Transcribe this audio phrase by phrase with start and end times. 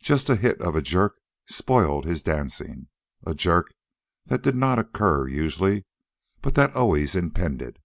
[0.00, 2.88] Just a hit of a jerk spoiled his dancing
[3.26, 3.74] a jerk
[4.24, 5.84] that did not occur, usually,
[6.40, 7.78] but that always impended.